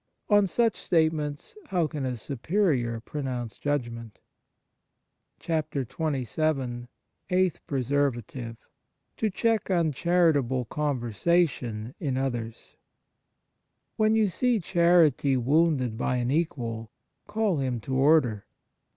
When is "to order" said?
17.81-18.47